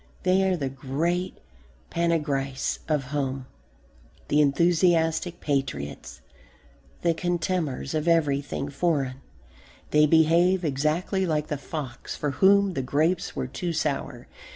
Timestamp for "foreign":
8.69-9.21